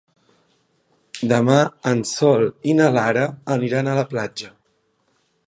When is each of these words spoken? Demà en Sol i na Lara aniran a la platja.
Demà 1.31 1.57
en 1.91 2.01
Sol 2.13 2.47
i 2.73 2.75
na 2.81 2.89
Lara 2.97 3.27
aniran 3.59 3.93
a 3.93 3.99
la 4.01 4.09
platja. 4.17 4.53